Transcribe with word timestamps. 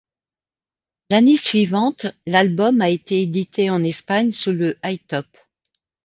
L'année 1.11 1.37
suivante, 1.37 2.07
l'album 2.25 2.81
a 2.81 2.89
été 2.89 3.21
édité 3.21 3.69
en 3.69 3.83
Espagne 3.83 4.31
sous 4.31 4.51
le 4.51 4.75
HiTop. 4.83 5.27